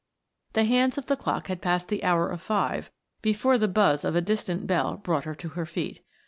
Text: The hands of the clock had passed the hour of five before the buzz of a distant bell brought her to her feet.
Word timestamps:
The 0.53 0.63
hands 0.63 0.97
of 0.97 1.05
the 1.05 1.15
clock 1.15 1.45
had 1.45 1.61
passed 1.61 1.89
the 1.89 2.03
hour 2.03 2.27
of 2.27 2.41
five 2.41 2.89
before 3.21 3.59
the 3.59 3.67
buzz 3.67 4.03
of 4.03 4.15
a 4.15 4.19
distant 4.21 4.65
bell 4.65 4.97
brought 4.97 5.25
her 5.25 5.35
to 5.35 5.49
her 5.49 5.67
feet. 5.67 6.01